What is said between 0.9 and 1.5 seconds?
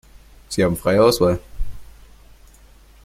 Auswahl.